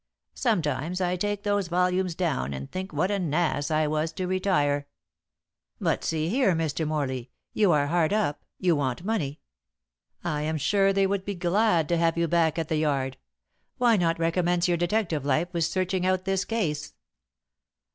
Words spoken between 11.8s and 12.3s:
to have you